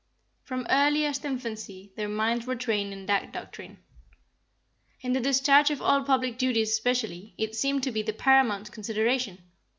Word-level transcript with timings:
From 0.41 0.65
earliest 0.67 1.25
infancy 1.25 1.93
their 1.95 2.09
minds 2.09 2.47
were 2.47 2.55
trained 2.55 2.91
in 2.91 3.05
that 3.05 3.31
doctrine. 3.31 3.77
In 5.01 5.13
the 5.13 5.19
discharge 5.19 5.69
of 5.69 5.79
all 5.79 6.01
public 6.03 6.39
duties 6.39 6.71
especially, 6.71 7.35
it 7.37 7.53
seemed 7.53 7.83
to 7.83 7.91
be 7.91 8.01
the 8.01 8.11
paramount 8.11 8.71
consideration. 8.71 9.43